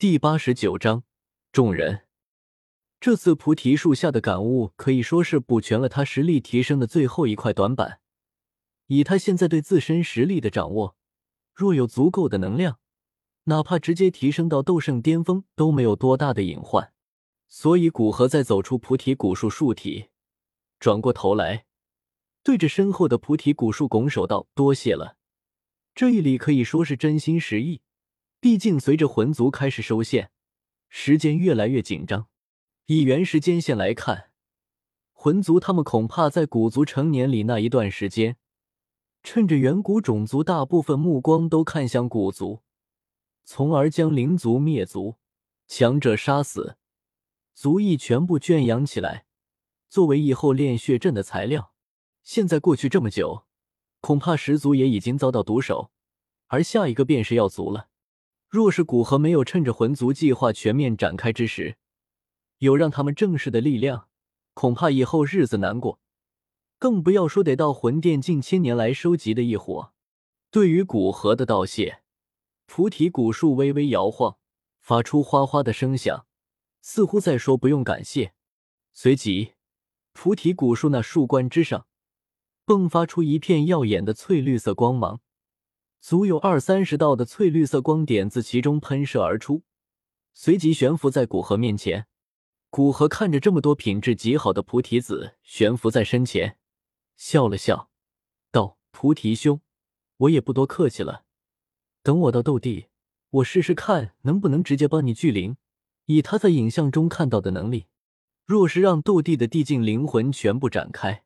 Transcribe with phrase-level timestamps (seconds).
[0.00, 1.04] 第八十九章，
[1.52, 2.06] 众人。
[2.98, 8.00] 这次菩提树下的感悟可以说是补全了他实力提升的最后一块短板。
[8.86, 10.96] 以他现在对自身实力的掌握，
[11.52, 12.78] 若有足够的能量，
[13.44, 16.94] 哪怕直接提升到斗圣巅峰都没有多大的隐患。
[17.46, 20.08] 所以古河在走出菩提古树树体，
[20.78, 21.66] 转过头来，
[22.42, 25.18] 对着身后的菩提古树拱手道：“多谢了。”
[25.94, 27.82] 这一礼可以说是真心实意。
[28.40, 30.30] 毕竟随着魂族开始收线，
[30.88, 32.28] 时间越来越紧张。
[32.86, 34.30] 以原时间线来看，
[35.12, 38.38] 魂族他们恐怕在古族成年里那一段时间。
[39.22, 42.62] 趁着远古种族大部分目光都看向古族，
[43.44, 45.16] 从而将灵族灭族、
[45.68, 46.78] 强者杀死、
[47.52, 49.26] 族裔全部圈养起来，
[49.90, 51.74] 作为以后炼血阵的材料。
[52.22, 53.44] 现在过去这么久，
[54.00, 55.90] 恐怕十族也已经遭到毒手，
[56.46, 57.88] 而下一个便是药族了。
[58.50, 61.76] 若是古河没有趁着魂族计划全面展开之时，
[62.58, 64.08] 有让他们正视的力量，
[64.54, 66.00] 恐怕以后日子难过。
[66.76, 69.92] 更不要说得到魂殿近千年来收集的异火。
[70.50, 72.02] 对于古河的道谢，
[72.66, 74.38] 菩提古树微微摇晃，
[74.80, 76.26] 发出哗哗的声响，
[76.80, 78.34] 似乎在说不用感谢。
[78.92, 79.52] 随即，
[80.12, 81.86] 菩提古树那树冠之上，
[82.66, 85.20] 迸发出一片耀眼的翠绿色光芒，
[86.00, 89.62] 足有二三十道的翠绿色光点自其中喷射而出，
[90.32, 92.06] 随即悬浮在古河面前。
[92.70, 96.56] 古河看着这么多品质极好的菩提子悬浮在身前。
[97.16, 97.90] 笑了笑，
[98.50, 99.60] 道：“菩提兄，
[100.16, 101.24] 我也不多客气了。
[102.02, 102.86] 等我到斗帝，
[103.30, 105.56] 我试试看能不能直接帮你聚灵。
[106.06, 107.86] 以他在影像中看到的能力，
[108.46, 111.24] 若是让斗帝的地境灵魂全部展开，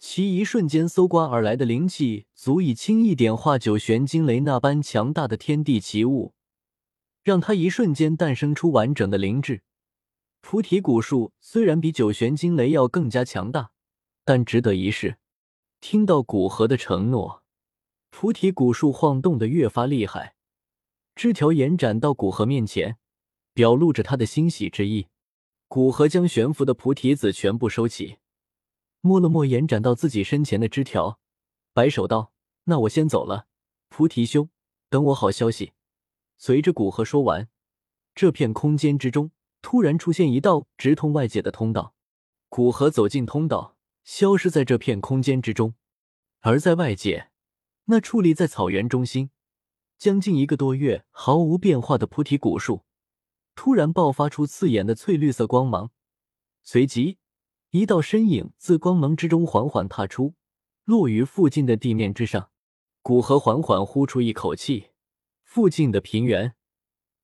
[0.00, 6.32] 其一瞬间搜刮而来的灵气，足以轻易点化九玄惊雷那般强大的天地奇物，
[7.22, 9.62] 让他一瞬间诞生出完整的灵智。
[10.40, 13.70] 菩提古树虽然比九玄惊雷要更加强大。”
[14.24, 15.18] 但值得一试。
[15.80, 17.42] 听到古河的承诺，
[18.10, 20.34] 菩提古树晃动的越发厉害，
[21.16, 22.96] 枝条延展到古河面前，
[23.52, 25.08] 表露着他的欣喜之意。
[25.66, 28.18] 古河将悬浮的菩提子全部收起，
[29.00, 31.18] 摸了摸延展到自己身前的枝条，
[31.72, 32.32] 摆手道
[32.64, 33.46] ：“那我先走了，
[33.88, 34.48] 菩提兄，
[34.88, 35.72] 等我好消息。”
[36.38, 37.48] 随着古河说完，
[38.14, 39.30] 这片空间之中
[39.60, 41.94] 突然出现一道直通外界的通道。
[42.48, 43.76] 古河走进通道。
[44.02, 45.74] 消失在这片空间之中，
[46.40, 47.30] 而在外界，
[47.84, 49.30] 那矗立在草原中心
[49.98, 52.82] 将近一个多月毫无变化的菩提古树，
[53.54, 55.92] 突然爆发出刺眼的翠绿色光芒，
[56.62, 57.18] 随即
[57.70, 60.34] 一道身影自光芒之中缓缓踏出，
[60.84, 62.50] 落于附近的地面之上。
[63.02, 64.90] 古河缓缓呼出一口气，
[65.44, 66.54] 附近的平原，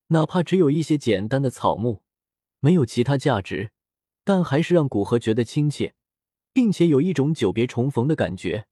[0.09, 2.03] 哪怕只有一些简单的草木，
[2.61, 3.73] 没有其他价值，
[4.25, 5.95] 但还是让古河觉得亲切。
[6.53, 8.67] 并且有一种久别重逢的感觉。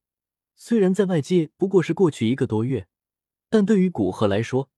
[0.57, 2.87] 虽然在外界不过是过去一个多月，
[3.51, 4.71] 但对于古河来说，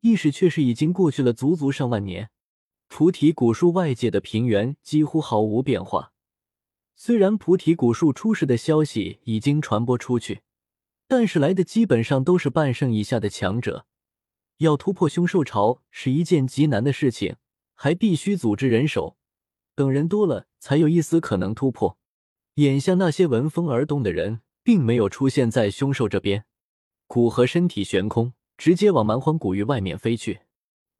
[0.00, 2.30] 意识却是已经过去了足足上万年。
[2.88, 6.12] 菩提古树外界的平原几乎毫无变化。
[7.00, 10.40] 虽然菩提古树出世的消息已经传播出去，
[11.06, 13.86] 但是来的基本上都是半圣以下的强者。
[14.56, 17.36] 要突破凶兽巢是一件极难的事情，
[17.76, 19.16] 还必须组织人手，
[19.76, 21.96] 等人多了才有一丝可能突破。
[22.54, 26.46] 眼下那些闻风而动的人，并没有出现在凶兽这边。
[27.06, 30.40] 古河身体悬空，直接往蛮荒古域外面飞去。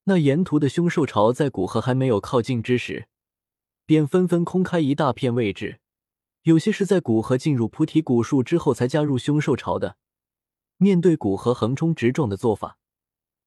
[0.05, 3.09] 那沿途的凶兽巢，在古河还没有靠近之时，
[3.85, 5.81] 便纷纷空开一大片位置。
[6.43, 9.97] 有些是在古河进入菩提古树之后才加入凶兽潮的。
[10.77, 12.79] 面对古河横冲直撞的做法，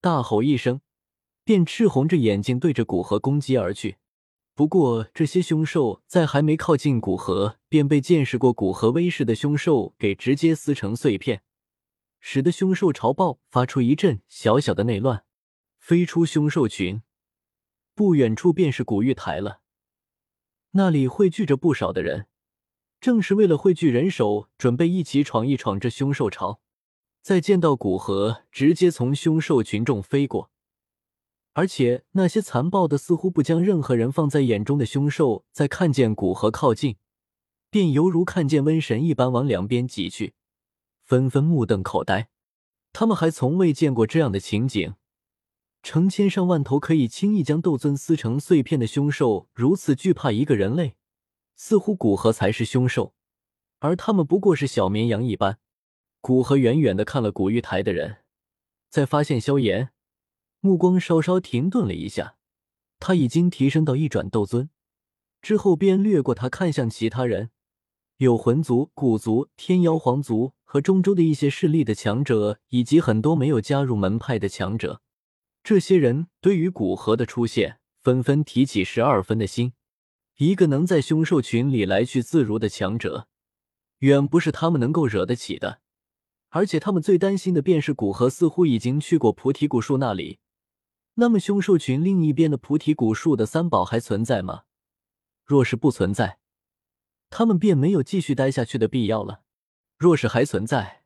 [0.02, 0.81] 大吼一声，
[1.44, 3.97] 便赤红着眼睛对着古河攻击而去。
[4.53, 11.41] 不过，这些凶兽在还没靠近古河，便被见识过古河威势的凶兽给直接撕成碎片，
[12.19, 15.23] 使得凶兽潮爆发出一阵小小的内乱。
[15.79, 17.02] 飞出凶兽群，
[17.96, 19.61] 不远处便是古玉台了。
[20.72, 22.28] 那里汇聚着不少的人，
[23.01, 26.61] 正是为了汇聚人手，准备一起闯一闯这凶兽巢。
[27.23, 30.51] 在见到古河直接从凶兽群众飞过。
[31.53, 36.95] 而且那些残暴的、似乎不将任何人放在眼中的凶兽，在看见古河靠近，
[37.71, 40.35] 便犹如看见瘟神一般往两边挤去，
[41.03, 42.29] 纷纷目瞪口呆。
[42.93, 44.93] 他们还从未见过这样的情景：
[45.81, 50.95] 成千上万头可以轻易将斗尊撕成碎片的凶兽，如此惧怕一个人类，
[51.55, 53.13] 似乎古河才是凶兽，
[53.79, 55.59] 而他们不过是小绵羊一般。
[56.19, 58.17] 古河远远的看了古玉台的人，
[58.89, 59.91] 在发现萧炎。
[60.59, 62.35] 目光稍稍停顿了一下，
[62.99, 64.69] 他已经提升到一转斗尊，
[65.41, 67.49] 之后便掠过他，看向其他人，
[68.17, 75.01] 有魂族、古族、天妖皇族和中州的一些势力的强者，以及很多没有加入门派的强者。
[75.63, 79.73] 这些人对于古河的出现，纷纷提起十二分的心。
[80.41, 83.28] 一个能在凶兽群里来去自如的强者，
[83.99, 85.82] 远不是他们能够惹得起的。
[86.49, 90.40] 而且他们最担心的便是古河似乎已经去过菩提古树那里。
[91.14, 94.64] 那么凶兽群另一边的菩提古树的三宝还存在吗？
[95.46, 96.40] 若是不存在，
[97.29, 99.44] 他们便没有继续待下去的必要了。
[99.99, 101.03] 若是还存在，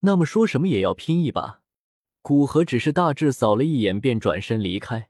[0.00, 1.62] 那么说什么也要拼一把。
[2.20, 5.08] 古河只是大致扫了一眼，便转身离开。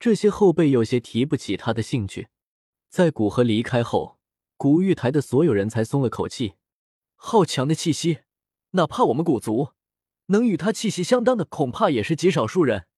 [0.00, 2.26] 这些后辈有些提不起他的兴趣。
[2.90, 4.18] 在古河离开后，
[4.56, 6.54] 古玉台的所有人才松了口气。
[7.14, 8.22] 好强的气息，
[8.72, 9.74] 哪怕我们古族
[10.26, 12.88] 能与他气息相当的，恐怕也是极少数人。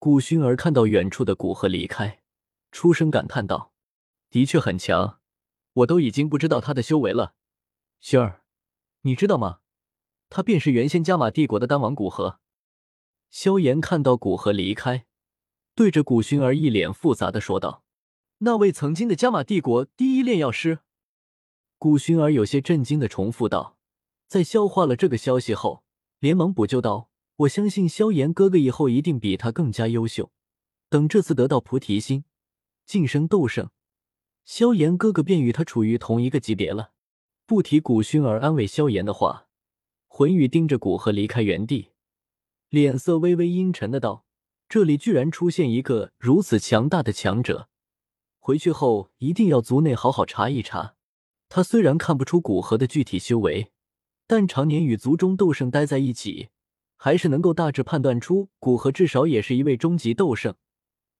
[0.00, 2.20] 古薰儿看到远处的古河离开，
[2.72, 3.72] 出声感叹道
[4.28, 5.20] ：“的确很强，
[5.74, 7.36] 我都已经不知道他的修为了。
[8.02, 8.42] 薰儿，
[9.02, 9.60] 你知道吗？
[10.28, 12.40] 他便是原先加玛帝国的丹王古河。”
[13.30, 15.06] 萧炎看到古河离开，
[15.76, 17.84] 对着古薰儿一脸复杂的说道
[18.38, 20.80] ：“那位曾经的加玛帝国第一炼药师。”
[21.78, 23.76] 古薰儿有些震惊的重复道，
[24.26, 25.84] 在消化了这个消息后，
[26.18, 27.10] 连忙补救道。
[27.40, 30.32] 我相信萧炎哥哥以后一定比他更加优秀。
[30.88, 32.24] 等这次得到菩提心，
[32.86, 33.68] 晋升斗圣，
[34.46, 36.92] 萧炎哥哥便与他处于同一个级别了。
[37.44, 39.48] 不提古薰儿安慰萧炎的话，
[40.06, 41.90] 魂羽盯着古河离开原地，
[42.70, 44.24] 脸色微微阴沉的道
[44.66, 47.68] ：“这里居然出现一个如此强大的强者，
[48.46, 50.94] 回去后一定要族内好好查一查。”
[51.50, 53.72] 他虽然看不出古河的具体修为，
[54.28, 56.50] 但常年与族中斗圣待在一起。
[56.96, 60.54] 还是能够大致判断出，古河至少也是一位终极斗圣，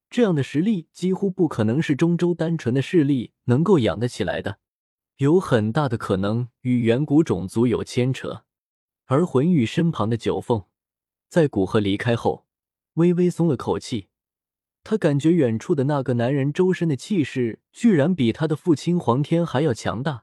[0.08, 4.58] 这样的实力几乎不可能是中州单纯的势力能够养得起来的，
[5.17, 8.44] 有很大的可能与远古种族有牵扯。
[9.06, 10.64] 而魂玉身旁的九凤，
[11.29, 12.46] 在古河离开后，
[12.94, 14.08] 微微松了口气，
[14.88, 20.23] 他感觉远处的那个男人周身的气势，居然比他的父亲黄天还要强大。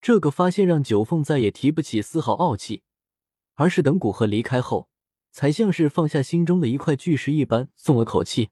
[0.00, 2.84] 这个发现让九凤再也提不起丝毫傲气。
[3.54, 4.88] 而是等古河离开后，
[5.32, 8.50] 才像是放下心中的一块巨石一般松了口气。